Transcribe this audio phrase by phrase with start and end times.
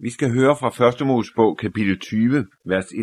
[0.00, 1.06] Vi skal høre fra 1.
[1.06, 2.94] Mosebog kapitel 20, vers 1-7.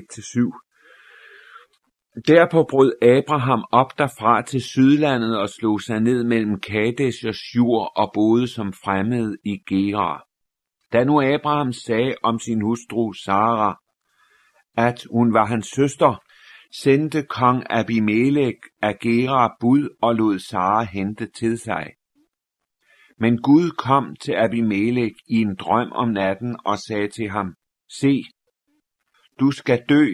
[2.27, 7.79] Derpå brød Abraham op derfra til sydlandet og slog sig ned mellem Kadesh og Shur
[7.95, 10.25] og boede som fremmed i Gerar.
[10.93, 13.79] Da nu Abraham sagde om sin hustru Sara,
[14.77, 16.21] at hun var hans søster,
[16.81, 21.85] sendte kong Abimelech af Gerar bud og lod Sara hente til sig.
[23.19, 27.55] Men Gud kom til Abimelech i en drøm om natten og sagde til ham,
[27.99, 28.23] Se,
[29.39, 30.05] du skal dø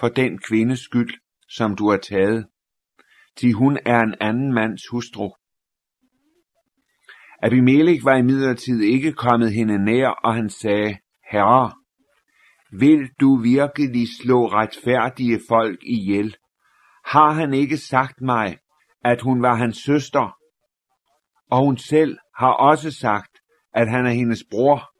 [0.00, 1.14] for den kvindes skyld,
[1.48, 2.46] som du har taget,
[3.36, 5.30] til hun er en anden mands hustru.
[7.42, 10.98] Abimelech var imidlertid ikke kommet hende nær, og han sagde,
[11.30, 11.72] Herre,
[12.72, 16.36] vil du virkelig slå retfærdige folk ihjel?
[17.04, 18.58] Har han ikke sagt mig,
[19.04, 20.36] at hun var hans søster?
[21.50, 23.32] Og hun selv har også sagt,
[23.74, 24.90] at han er hendes bror.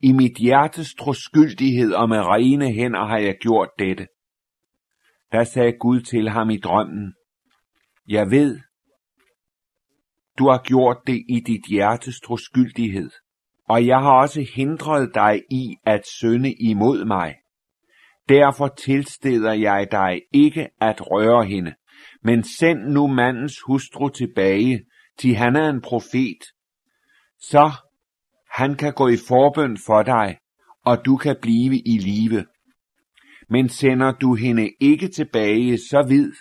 [0.00, 4.06] I mit hjertes troskyldighed og med rene hænder har jeg gjort dette.
[5.32, 7.14] Der sagde Gud til ham i drømmen,
[8.08, 8.60] Jeg ved,
[10.38, 13.10] du har gjort det i dit hjertes troskyldighed,
[13.68, 17.34] og jeg har også hindret dig i at synde imod mig.
[18.28, 21.74] Derfor tilsteder jeg dig ikke at røre hende,
[22.22, 24.84] men send nu mandens hustru tilbage,
[25.20, 26.42] til han er en profet,
[27.38, 27.72] så
[28.50, 30.38] han kan gå i forbøn for dig,
[30.84, 32.46] og du kan blive i live.
[33.48, 36.32] Men sender du hende ikke tilbage, så vid,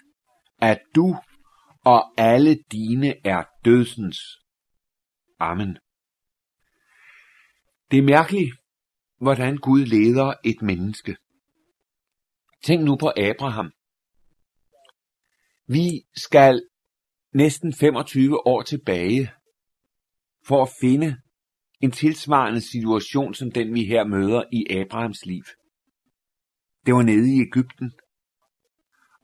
[0.61, 1.17] at du
[1.85, 4.17] og alle dine er dødsens.
[5.39, 5.77] Amen.
[7.91, 8.55] Det er mærkeligt,
[9.21, 11.17] hvordan Gud leder et menneske.
[12.63, 13.71] Tænk nu på Abraham.
[15.67, 16.61] Vi skal
[17.33, 19.31] næsten 25 år tilbage
[20.45, 21.21] for at finde
[21.81, 25.43] en tilsvarende situation som den vi her møder i Abrahams liv.
[26.85, 27.91] Det var nede i Ægypten.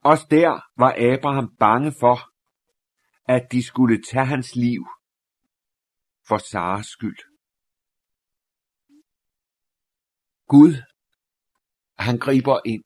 [0.04, 2.18] Også der var Abraham bange for,
[3.32, 4.86] at de skulle tage hans liv
[6.28, 7.18] for Saras skyld.
[10.48, 10.82] Gud,
[11.98, 12.84] han griber ind.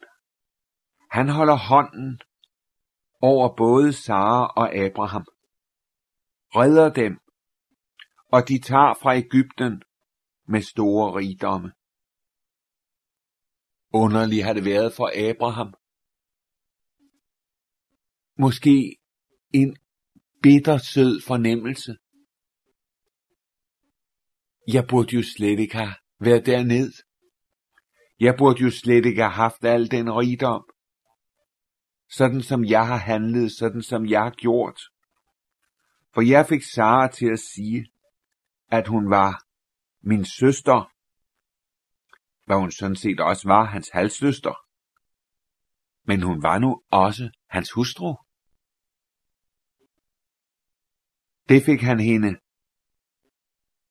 [1.11, 2.21] Han holder hånden
[3.21, 5.25] over både Sara og Abraham,
[6.57, 7.19] redder dem,
[8.33, 9.83] og de tager fra Ægypten
[10.49, 11.73] med store rigdomme.
[13.93, 15.75] Underligt har det været for Abraham.
[18.39, 18.97] Måske
[19.55, 19.77] en
[20.43, 21.97] bittersød fornemmelse.
[24.69, 26.93] Jeg burde jo slet ikke have været derned.
[28.21, 30.65] Jeg burde jo slet ikke have haft al den rigdom
[32.11, 34.81] sådan som jeg har handlet, sådan som jeg har gjort.
[36.15, 37.87] For jeg fik Sara til at sige,
[38.71, 39.45] at hun var
[40.01, 40.93] min søster,
[42.45, 44.55] hvad hun sådan set også var hans halvsøster.
[46.05, 48.15] Men hun var nu også hans hustru.
[51.49, 52.37] Det fik han hende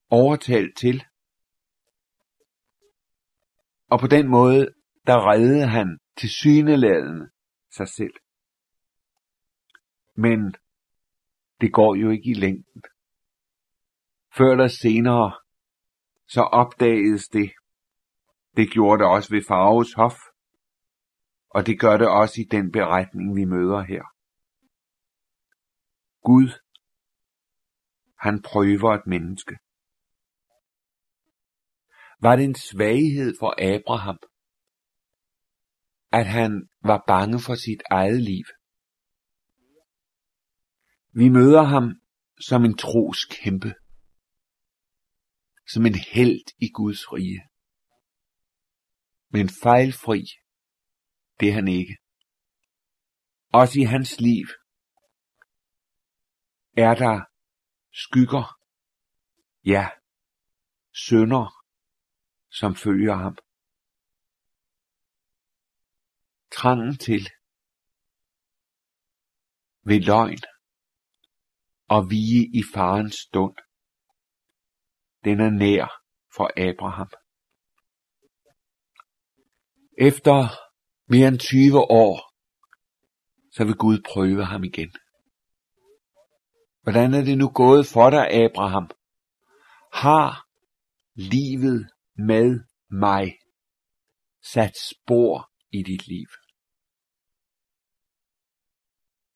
[0.09, 1.03] overtalt til.
[3.89, 4.73] Og på den måde,
[5.07, 7.29] der reddede han til syneladende
[7.78, 8.14] sig selv.
[10.16, 10.56] Men
[11.62, 12.82] det går jo ikke i længden.
[14.38, 15.40] Før eller senere,
[16.28, 17.52] så opdagedes det.
[18.58, 20.18] Det gjorde det også ved Faros hof,
[21.50, 24.04] og det gør det også i den beretning, vi møder her.
[26.24, 26.50] Gud,
[28.20, 29.58] han prøver et menneske.
[32.20, 34.18] Var det en svaghed for Abraham,
[36.19, 38.45] at han var bange for sit eget liv.
[41.19, 41.85] Vi møder ham
[42.47, 43.73] som en tros kæmpe,
[45.72, 47.41] som en held i Guds rige.
[49.29, 50.22] Men fejlfri,
[51.39, 51.97] det er han ikke.
[53.53, 54.47] Også i hans liv
[56.78, 57.22] er der
[57.91, 58.59] skygger,
[59.66, 59.89] ja,
[61.07, 61.63] sønder,
[62.49, 63.37] som følger ham.
[66.58, 67.30] Trangen til
[69.84, 70.44] ved løgn
[71.90, 73.56] og vige i farens stund.
[75.24, 75.88] Den er nær
[76.36, 77.09] for Abraham.
[79.98, 80.36] Efter
[81.08, 82.34] mere end 20 år,
[83.56, 84.92] så vil Gud prøve ham igen.
[86.84, 88.90] Hvordan er det nu gået for dig, Abraham?
[89.94, 90.48] Har
[91.16, 92.59] livet med
[92.90, 93.38] mig
[94.54, 96.28] sat spor i dit liv?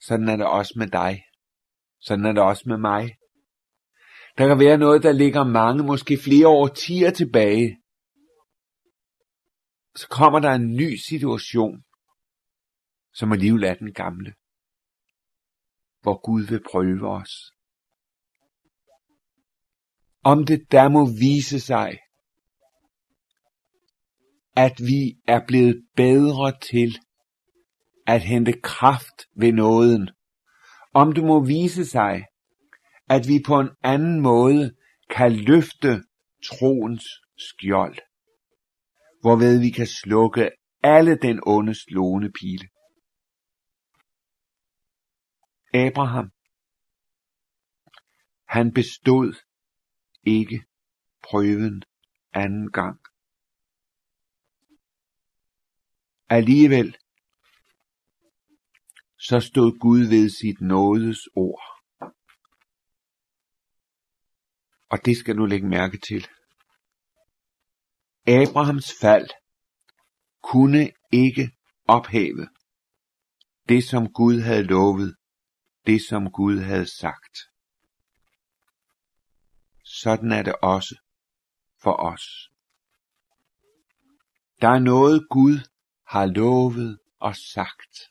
[0.01, 1.23] Sådan er det også med dig.
[1.99, 3.15] Sådan er det også med mig.
[4.37, 7.77] Der kan være noget, der ligger mange, måske flere årtier tilbage.
[9.95, 11.83] så kommer der en ny situation,
[13.13, 14.33] som alligevel er den gamle,
[16.01, 17.33] hvor Gud vil prøve os.
[20.23, 21.99] Om det der må vise sig,
[24.55, 26.97] at vi er blevet bedre til
[28.07, 30.09] at hente kraft ved nåden.
[30.93, 32.25] Om det må vise sig,
[33.09, 34.75] at vi på en anden måde
[35.09, 36.03] kan løfte
[36.43, 37.05] troens
[37.37, 37.97] skjold,
[39.21, 40.51] hvorved vi kan slukke
[40.83, 42.69] alle den ondes slående pile.
[45.73, 46.31] Abraham,
[48.47, 49.33] han bestod
[50.23, 50.63] ikke
[51.23, 51.83] prøven
[52.33, 52.99] anden gang.
[56.29, 56.97] Alligevel
[59.27, 61.63] så stod Gud ved sit nådes ord.
[64.89, 66.27] Og det skal du lægge mærke til.
[68.27, 69.29] Abrahams fald
[70.43, 71.51] kunne ikke
[71.87, 72.47] ophæve
[73.69, 75.15] det, som Gud havde lovet,
[75.85, 77.37] det, som Gud havde sagt.
[79.85, 80.95] Sådan er det også
[81.81, 82.49] for os.
[84.61, 85.69] Der er noget Gud
[86.07, 88.10] har lovet og sagt.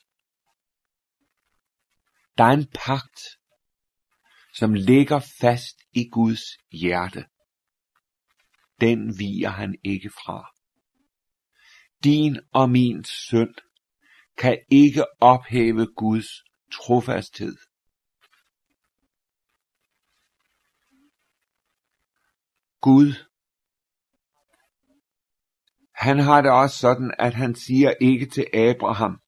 [2.40, 3.20] Der er en pagt,
[4.54, 6.40] som ligger fast i Guds
[6.72, 7.25] hjerte.
[8.81, 10.54] Den viger han ikke fra.
[12.04, 13.54] Din og min synd
[14.38, 16.26] kan ikke ophæve Guds
[16.72, 17.56] trofasthed.
[22.81, 23.12] Gud,
[25.94, 29.20] han har det også sådan, at han siger ikke til Abraham,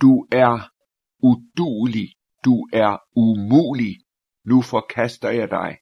[0.00, 0.79] du er
[1.22, 2.08] udulig,
[2.44, 3.96] du er umulig,
[4.44, 5.78] nu forkaster jeg dig.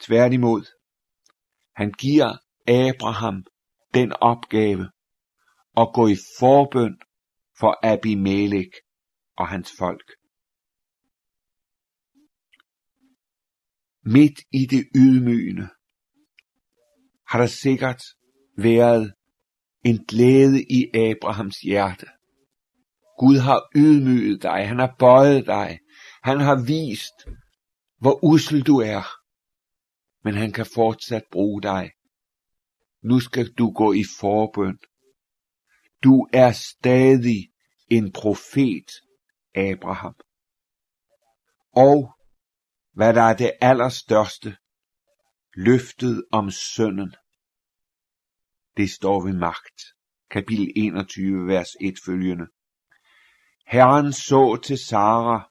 [0.00, 0.64] Tværtimod,
[1.76, 2.36] han giver
[2.68, 3.44] Abraham
[3.94, 4.90] den opgave
[5.76, 6.98] at gå i forbøn
[7.58, 8.70] for Abimelech
[9.36, 10.12] og hans folk.
[14.02, 15.68] Midt i det ydmygende
[17.28, 18.02] har der sikkert
[18.56, 19.14] været
[19.84, 22.06] en glæde i Abrahams hjerte.
[23.18, 25.80] Gud har ydmyget dig, han har bøjet dig,
[26.22, 27.38] han har vist,
[28.00, 29.04] hvor usel du er,
[30.24, 31.90] men han kan fortsat bruge dig.
[33.02, 34.78] Nu skal du gå i forbøn.
[36.04, 37.50] Du er stadig
[37.90, 38.90] en profet,
[39.54, 40.14] Abraham.
[41.72, 42.14] Og
[42.92, 44.56] hvad der er det allerstørste,
[45.56, 47.14] løftet om sønnen.
[48.76, 49.82] Det står ved magt.
[50.30, 52.46] Kapitel 21, vers 1 følgende.
[53.66, 55.50] Herren så til Sara,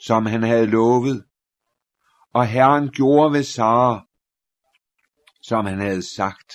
[0.00, 1.24] som han havde lovet,
[2.34, 4.06] og Herren gjorde ved Sara,
[5.42, 6.52] som han havde sagt.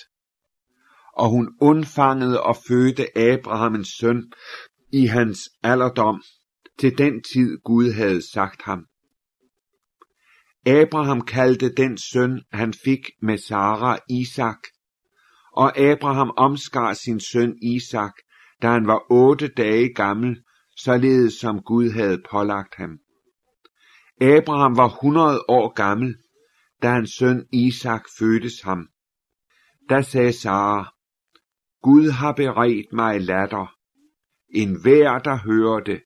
[1.16, 4.32] Og hun undfangede og fødte Abraham en søn
[4.92, 6.22] i hans alderdom,
[6.78, 8.86] til den tid Gud havde sagt ham.
[10.66, 14.58] Abraham kaldte den søn, han fik med Sara, Isak,
[15.52, 18.12] og Abraham omskar sin søn Isak,
[18.62, 20.43] da han var otte dage gammel,
[20.76, 22.98] således som Gud havde pålagt ham.
[24.20, 26.16] Abraham var 100 år gammel,
[26.82, 28.88] da hans søn Isak fødtes ham.
[29.90, 30.94] Da sagde Sara,
[31.82, 33.76] Gud har beredt mig latter.
[34.48, 36.02] En hver, der hører det,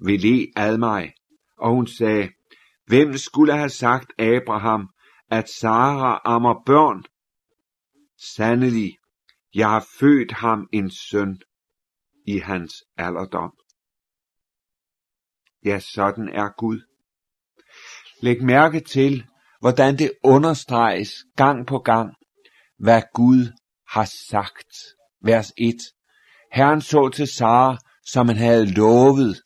[0.00, 1.12] vil le ad mig.
[1.58, 2.30] Og hun sagde,
[2.86, 4.88] hvem skulle have sagt Abraham,
[5.30, 7.04] at Sara ammer børn?
[8.34, 8.98] Sandelig,
[9.54, 11.38] jeg har født ham en søn
[12.26, 13.52] i hans alderdom.
[15.64, 16.80] Ja, sådan er Gud.
[18.22, 19.24] Læg mærke til,
[19.60, 22.14] hvordan det understreges gang på gang,
[22.78, 23.52] hvad Gud
[23.88, 24.76] har sagt.
[25.22, 25.74] Vers 1.
[26.52, 29.42] Herren så til Sara, som han havde lovet,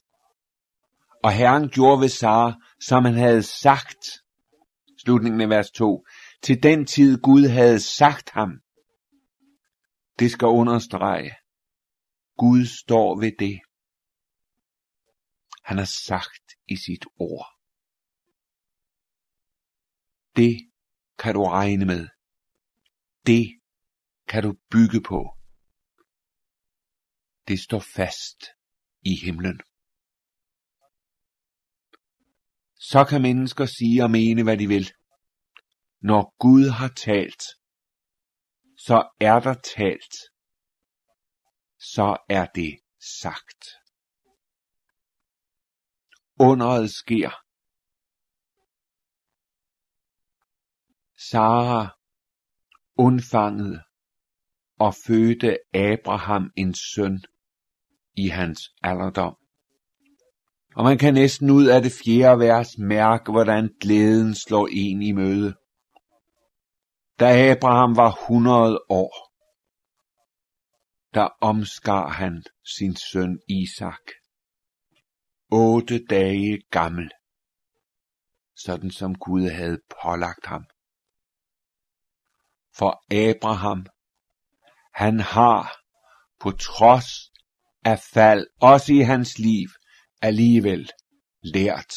[1.23, 4.07] og Herren gjorde ved Sara, som han havde sagt.
[4.99, 6.05] Slutningen af vers 2.
[6.43, 8.51] Til den tid Gud havde sagt ham.
[10.19, 11.35] Det skal understrege.
[12.39, 13.61] Gud står ved det
[15.69, 17.47] han har sagt i sit ord.
[20.37, 20.55] Det
[21.19, 22.09] kan du regne med.
[23.27, 23.61] Det
[24.29, 25.21] kan du bygge på.
[27.49, 28.41] Det står fast
[29.03, 29.61] i himlen.
[32.75, 34.93] Så kan mennesker sige og mene, hvad de vil.
[36.01, 37.43] Når Gud har talt,
[38.87, 40.15] så er der talt.
[41.79, 42.79] Så er det
[43.21, 43.78] sagt
[46.41, 47.31] underet sker.
[51.31, 51.99] Sara
[52.97, 53.83] undfangede
[54.79, 57.23] og fødte Abraham en søn
[58.17, 59.37] i hans alderdom.
[60.75, 65.13] Og man kan næsten ud af det fjerde vers mærke, hvordan glæden slår en i
[65.13, 65.55] møde.
[67.21, 69.29] Da Abraham var 100 år,
[71.15, 72.45] der omskar han
[72.77, 74.01] sin søn Isak.
[75.51, 77.11] Otte dage gammel,
[78.57, 80.65] sådan som Gud havde pålagt ham.
[82.77, 83.87] For Abraham,
[84.95, 85.81] han har
[86.41, 87.33] på trods
[87.85, 89.69] af fald, også i hans liv,
[90.23, 90.91] alligevel
[91.43, 91.93] lært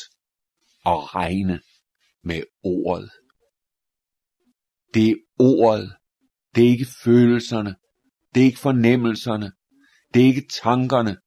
[0.86, 1.62] at regne
[2.24, 3.12] med ordet.
[4.94, 5.96] Det er ordet,
[6.56, 7.76] det er ikke følelserne,
[8.36, 9.52] det er ikke fornemmelserne,
[10.14, 11.18] det er ikke tankerne,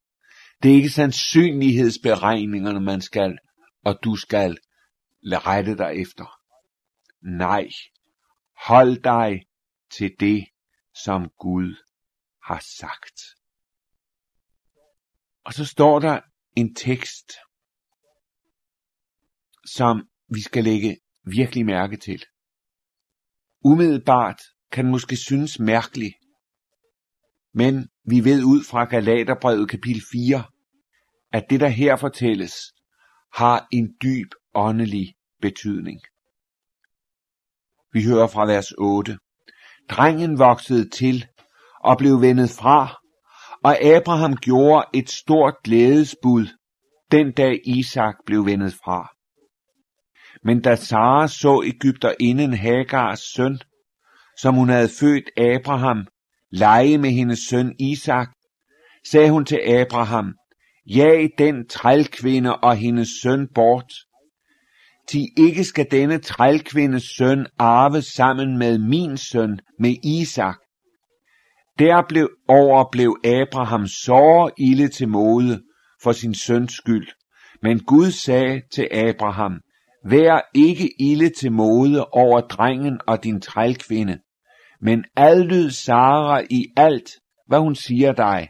[0.64, 3.38] det er ikke sandsynlighedsberegningerne, man skal,
[3.84, 4.58] og du skal
[5.22, 6.40] rette dig efter.
[7.22, 7.68] Nej,
[8.56, 9.46] hold dig
[9.98, 10.44] til det,
[11.04, 11.76] som Gud
[12.42, 13.20] har sagt.
[15.44, 16.20] Og så står der
[16.56, 17.32] en tekst,
[19.66, 22.24] som vi skal lægge virkelig mærke til.
[23.64, 24.40] Umiddelbart
[24.72, 26.14] kan måske synes mærkelig,
[27.52, 30.44] men vi ved ud fra Galaterbrevet kapitel 4,
[31.34, 32.54] at det der her fortælles,
[33.32, 36.00] har en dyb åndelig betydning.
[37.92, 39.18] Vi hører fra vers 8.
[39.90, 41.26] Drengen voksede til
[41.80, 43.00] og blev vendet fra,
[43.64, 46.46] og Abraham gjorde et stort glædesbud,
[47.12, 49.14] den dag Isak blev vendet fra.
[50.44, 53.58] Men da Sara så Ægypter inden Hagars søn,
[54.38, 56.06] som hun havde født Abraham,
[56.50, 58.28] lege med hendes søn Isak,
[59.10, 60.34] sagde hun til Abraham,
[60.86, 63.92] jag den trælkvinde og hendes søn bort.
[65.08, 70.56] Ti ikke skal denne trælkvindes søn arve sammen med min søn, med Isak.
[71.78, 75.62] Der blev over blev Abraham så ilde til mode
[76.02, 77.08] for sin søns skyld.
[77.62, 79.60] Men Gud sagde til Abraham,
[80.06, 84.18] Vær ikke ilde til mode over drengen og din trælkvinde,
[84.80, 87.10] men adlyd Sara i alt,
[87.46, 88.48] hvad hun siger dig.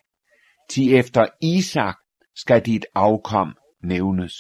[0.70, 1.96] Ti efter Isak
[2.36, 4.34] skal dit afkom nævnes.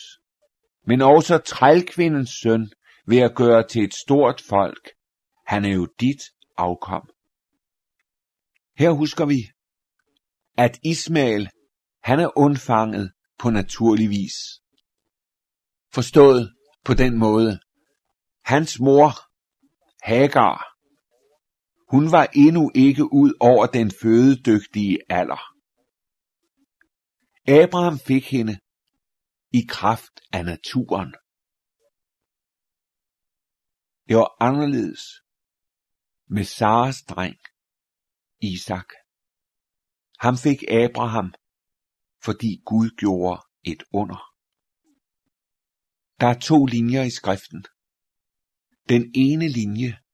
[0.86, 2.70] Men også trælkvindens søn
[3.06, 4.90] vil jeg gøre til et stort folk.
[5.46, 6.20] Han er jo dit
[6.56, 7.08] afkom.
[8.76, 9.50] Her husker vi,
[10.56, 11.50] at Ismael,
[12.02, 14.34] han er undfanget på naturlig vis.
[15.92, 17.60] Forstået på den måde.
[18.44, 19.10] Hans mor,
[20.02, 20.74] Hagar,
[21.90, 25.53] hun var endnu ikke ud over den fødedygtige alder.
[27.48, 28.54] Abraham fik hende
[29.58, 31.10] i kraft af naturen.
[34.08, 35.02] Det var anderledes
[36.34, 37.38] med Saras dreng,
[38.52, 38.88] Isak.
[40.24, 41.28] Ham fik Abraham,
[42.24, 43.40] fordi Gud gjorde
[43.72, 44.20] et under.
[46.20, 47.60] Der er to linjer i skriften.
[48.88, 50.04] Den ene linje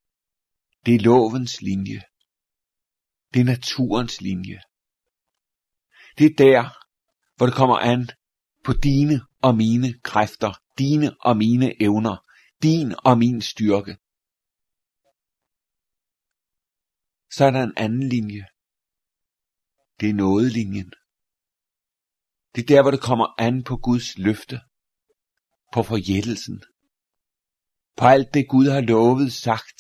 [0.87, 2.01] det er lovens linje.
[3.33, 4.61] Det er naturens linje.
[6.19, 6.63] Det er der,
[7.41, 8.09] hvor det kommer an
[8.65, 12.17] på dine og mine kræfter, dine og mine evner,
[12.63, 13.93] din og min styrke.
[17.35, 18.47] Så er der en anden linje.
[20.01, 20.93] Det er nådelinjen.
[22.55, 24.61] Det er der, hvor det kommer an på Guds løfte,
[25.73, 26.63] på forjættelsen,
[27.97, 29.79] på alt det Gud har lovet sagt,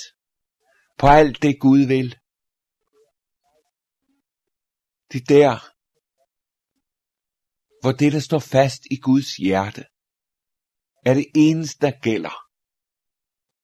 [0.99, 2.19] på alt det Gud vil.
[5.12, 5.71] Det der,
[7.81, 9.85] hvor det, der står fast i Guds hjerte,
[11.07, 12.47] er det eneste, der gælder.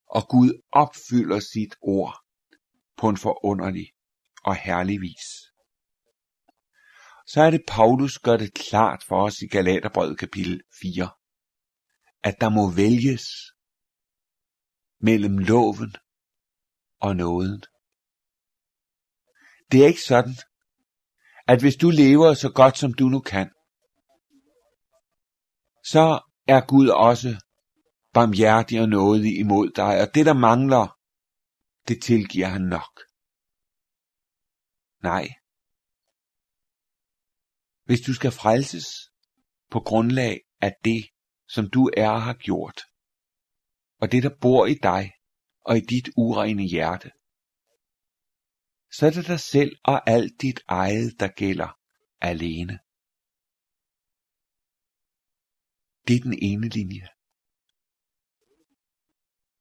[0.09, 2.15] Og Gud opfylder sit ord
[2.97, 3.91] på en forunderlig
[4.43, 5.27] og herlig vis.
[7.27, 11.09] Så er det, Paulus gør det klart for os i Galaterbrevet kapitel 4,
[12.23, 13.25] at der må vælges
[15.01, 15.95] mellem loven
[16.99, 17.63] og nåden.
[19.71, 20.35] Det er ikke sådan,
[21.47, 23.51] at hvis du lever så godt som du nu kan,
[25.91, 26.05] så
[26.47, 27.29] er Gud også
[28.13, 30.97] barmhjertig og nådig imod dig, og det der mangler,
[31.87, 32.93] det tilgiver han nok.
[35.03, 35.27] Nej.
[37.85, 38.87] Hvis du skal frelses
[39.71, 41.05] på grundlag af det,
[41.49, 42.81] som du er og har gjort,
[44.01, 45.11] og det der bor i dig,
[45.61, 47.11] og i dit urene hjerte.
[48.91, 51.79] Så er det dig selv og alt dit eget, der gælder
[52.21, 52.79] alene.
[56.07, 57.07] Det er den ene linje.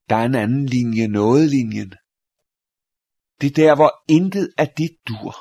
[0.09, 1.91] Der er en anden linje, nådelinjen.
[1.91, 1.99] Det
[3.41, 5.35] Det er der, hvor intet af dit dur.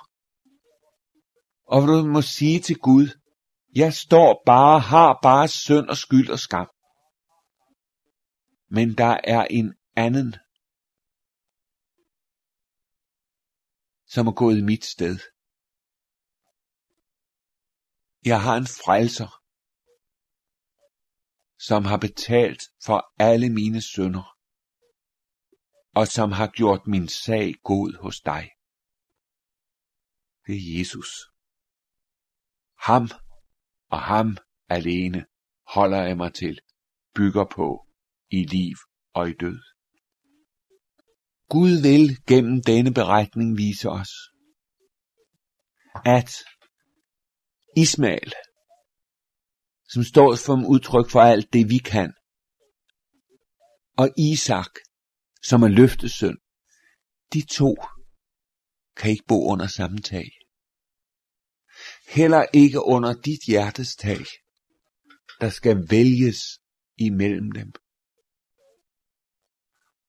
[1.63, 3.07] Og hvor du må sige til Gud,
[3.75, 6.67] jeg står bare, har bare synd og skyld og skam.
[8.69, 10.35] Men der er en anden,
[14.07, 15.19] som er gået i mit sted.
[18.25, 19.44] Jeg har en frelser,
[21.67, 24.37] som har betalt for alle mine sønder,
[25.95, 28.51] og som har gjort min sag god hos dig.
[30.45, 31.09] Det er Jesus.
[32.87, 33.09] Ham
[33.91, 34.37] og ham
[34.69, 35.25] alene
[35.67, 36.59] holder jeg mig til,
[37.15, 37.87] bygger på
[38.31, 38.75] i liv
[39.13, 39.59] og i død.
[41.49, 44.11] Gud vil gennem denne beretning vise os,
[46.05, 46.31] at
[47.77, 48.33] Ismael,
[49.95, 52.11] som står som udtryk for alt det, vi kan,
[53.97, 54.71] og Isak,
[55.49, 56.37] som er løftesøn,
[57.33, 57.75] de to
[58.97, 60.27] kan ikke bo under samme tag.
[62.07, 64.25] Heller ikke under dit hjertes tag.
[65.41, 66.39] Der skal vælges
[66.97, 67.71] imellem dem.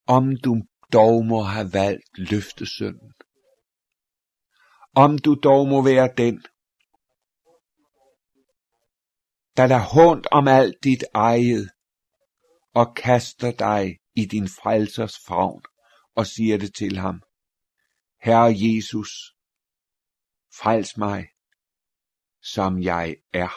[0.07, 0.63] Om du
[0.93, 3.13] dog må have valgt løftesønnen.
[4.95, 6.45] Om du dog må være den,
[9.57, 11.71] der der hånd om alt dit eget,
[12.75, 15.63] og kaster dig i din frelsers favn,
[16.15, 17.23] og siger det til ham.
[18.23, 19.11] Herre Jesus,
[20.61, 21.29] frels mig,
[22.43, 23.53] som jeg er.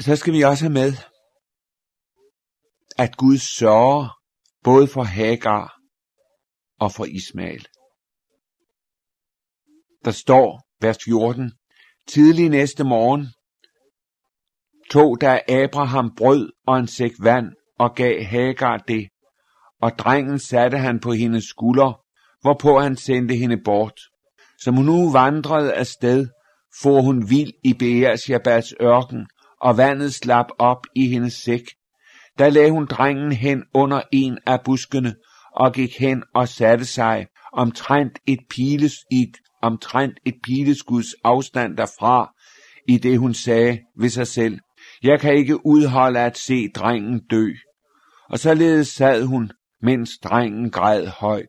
[0.00, 0.92] Så skal vi også have med,
[2.98, 4.20] at Gud sørger
[4.64, 5.80] både for Hagar
[6.80, 7.68] og for Ismael.
[10.04, 11.52] Der står, vers 14,
[12.08, 13.26] tidlig næste morgen
[14.90, 17.46] tog der Abraham brød og en sæk vand
[17.78, 19.08] og gav Hagar det,
[19.80, 22.00] og drengen satte han på hendes skulder,
[22.40, 24.00] hvorpå han sendte hende bort.
[24.58, 26.26] Som hun nu vandrede afsted,
[26.82, 29.26] for hun vild i Beersjabas ørken,
[29.60, 31.64] og vandet slap op i hendes sæk.
[32.38, 35.14] Der lagde hun drengen hen under en af buskene,
[35.56, 42.34] og gik hen og satte sig omtrent et piles, et, omtrent et pileskuds afstand derfra,
[42.88, 44.58] i det hun sagde ved sig selv,
[45.02, 47.46] jeg kan ikke udholde at se drengen dø.
[48.28, 49.50] Og således sad hun,
[49.82, 51.48] mens drengen græd højt.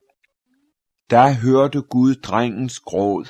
[1.09, 3.25] Der hørte Gud drengens gråd,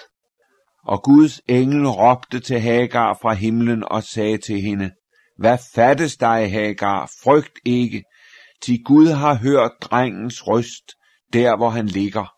[0.83, 4.91] og Guds engel råbte til Hagar fra himlen og sagde til hende,
[5.37, 7.11] Hvad fattes dig, Hagar?
[7.23, 8.03] Frygt ikke,
[8.61, 10.91] til Gud har hørt drengens røst,
[11.33, 12.33] der hvor han ligger.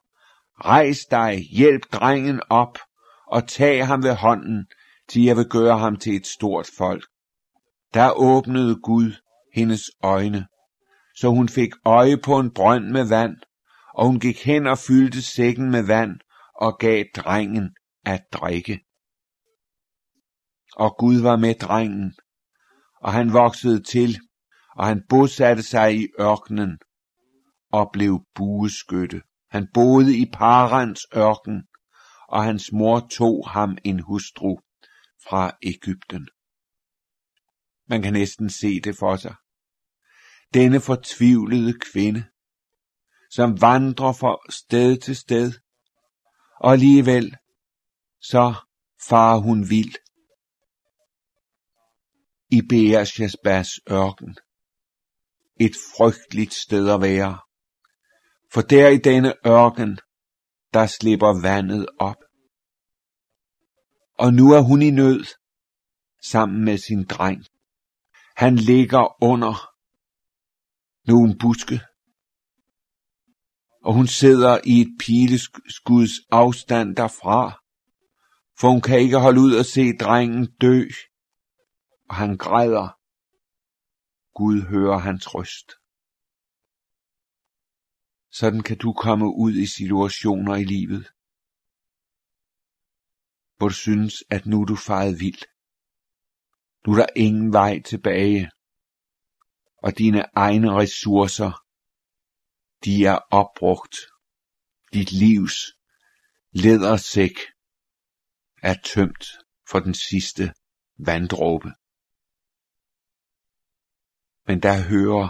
[0.66, 2.78] Rejs dig, hjælp drengen op,
[3.28, 4.68] og tag ham ved hånden,
[5.10, 7.06] til jeg vil gøre ham til et stort folk.
[7.94, 9.12] Der åbnede Gud
[9.54, 10.48] hendes øjne,
[11.16, 13.36] så hun fik øje på en brønd med vand,
[13.94, 16.20] og hun gik hen og fyldte sækken med vand
[16.56, 18.80] og gav drengen at drikke.
[20.76, 22.14] Og Gud var med drengen,
[23.02, 24.20] og han voksede til,
[24.76, 26.78] og han bosatte sig i ørkenen
[27.72, 29.22] og blev bueskytte.
[29.54, 31.68] Han boede i Parans ørken,
[32.28, 34.58] og hans mor tog ham en hustru
[35.28, 36.28] fra Ægypten.
[37.90, 39.36] Man kan næsten se det for sig.
[40.54, 42.24] Denne fortvivlede kvinde,
[43.32, 45.52] som vandrer fra sted til sted,
[46.60, 47.36] og alligevel
[48.22, 48.54] så
[49.10, 49.96] far hun vild
[52.50, 54.38] i Beershebas ørken.
[55.60, 57.40] Et frygteligt sted at være.
[58.54, 60.00] For der i denne ørken,
[60.74, 62.16] der slipper vandet op.
[64.20, 65.26] Og nu er hun i nød,
[66.22, 67.46] sammen med sin dreng.
[68.36, 69.70] Han ligger under
[71.08, 71.82] nogle buske,
[73.86, 77.62] og hun sidder i et pileskuds afstand derfra,
[78.60, 80.84] for hun kan ikke holde ud og se drengen dø,
[82.10, 82.88] og han græder.
[84.36, 85.83] Gud hører hans røst.
[88.40, 91.04] Sådan kan du komme ud i situationer i livet,
[93.58, 95.44] hvor du synes, at nu er du faret vild.
[96.84, 98.52] Nu er der ingen vej tilbage,
[99.78, 101.52] og dine egne ressourcer,
[102.86, 103.96] de er opbrugt.
[104.94, 105.58] Dit livs
[106.52, 107.38] ledersæk
[108.70, 109.26] er tømt
[109.70, 110.44] for den sidste
[110.98, 111.70] vanddråbe.
[114.48, 115.28] Men der hører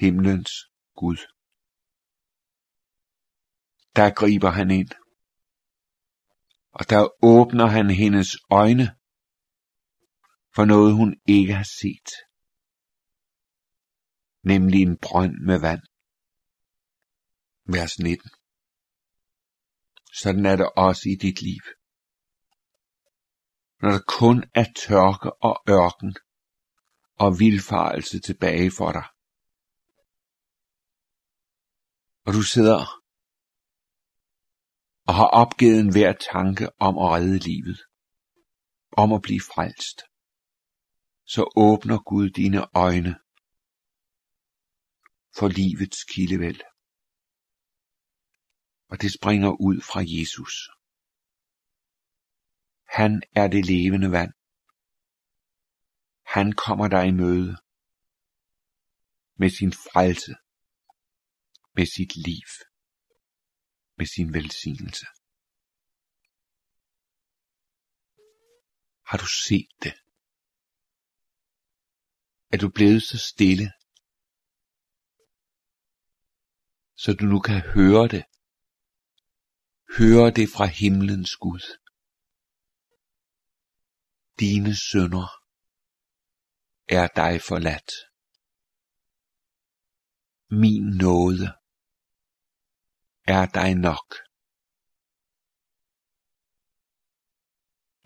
[0.00, 0.52] himlens
[0.96, 1.33] Gud.
[3.96, 4.90] Der griber han ind.
[6.72, 8.96] Og der åbner han hendes øjne
[10.54, 12.10] for noget hun ikke har set.
[14.42, 15.82] Nemlig en brønd med vand.
[17.64, 18.30] Vers 19.
[20.12, 21.62] Sådan er det også i dit liv.
[23.82, 26.16] Når der kun er tørke og ørken
[27.14, 29.04] og vildfarelse tilbage for dig.
[32.26, 33.03] Og du sidder
[35.06, 37.78] og har opgivet enhver tanke om at redde livet,
[38.92, 39.98] om at blive frelst,
[41.24, 43.14] så åbner Gud dine øjne
[45.38, 46.60] for livets kildevæld.
[48.88, 50.54] Og det springer ud fra Jesus.
[52.88, 54.32] Han er det levende vand.
[56.26, 57.56] Han kommer dig i møde
[59.36, 60.34] med sin frelse,
[61.76, 62.73] med sit liv
[63.98, 65.06] med sin velsignelse.
[69.08, 69.94] Har du set det?
[72.52, 73.72] Er du blevet så stille,
[77.02, 78.24] så du nu kan høre det?
[79.98, 81.64] Høre det fra himlens Gud.
[84.40, 85.28] Dine sønder
[86.88, 87.90] er dig forladt.
[90.50, 91.63] Min nåde
[93.26, 94.08] er dig nok.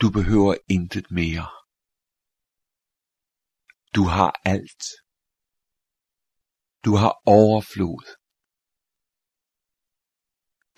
[0.01, 1.49] Du behøver intet mere.
[3.95, 4.85] Du har alt.
[6.85, 8.05] Du har overflod.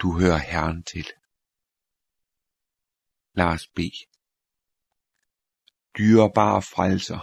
[0.02, 1.06] Du hører Herren til.
[3.32, 4.00] Lad os bede.
[5.98, 7.22] Dyrebare frelser.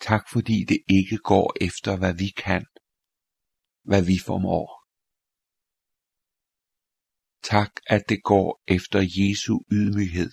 [0.00, 2.66] Tak fordi det ikke går efter, hvad vi kan,
[3.88, 4.80] hvad vi formår.
[7.42, 10.32] Tak, at det går efter Jesu ydmyghed,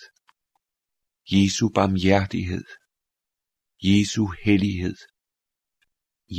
[1.31, 2.65] Jesu barmhjertighed,
[3.83, 4.97] Jesu hellighed,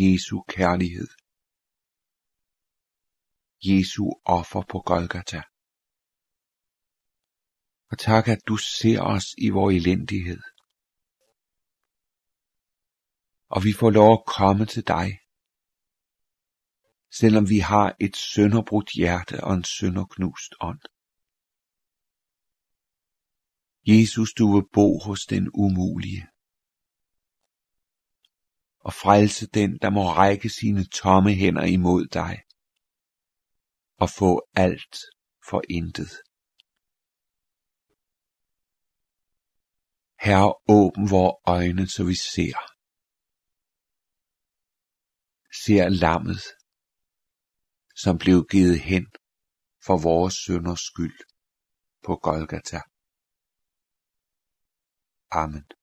[0.00, 1.08] Jesu kærlighed,
[3.68, 5.42] Jesu offer på Golgata.
[7.90, 10.42] Og tak, at du ser os i vores elendighed.
[13.54, 15.08] Og vi får lov at komme til dig
[17.10, 20.80] selvom vi har et sønderbrudt hjerte og en sønderknust ånd.
[23.86, 26.28] Jesus, du vil bo hos den umulige
[28.78, 32.42] og frelse den, der må række sine tomme hænder imod dig
[33.96, 34.96] og få alt
[35.48, 36.10] for intet.
[40.20, 42.58] Herre, åbn vores øjne, så vi ser.
[45.64, 46.42] Ser lammet,
[48.02, 49.06] som blev givet hen
[49.86, 51.18] for vores synders skyld
[52.04, 52.80] på Golgata.
[55.30, 55.77] Amen.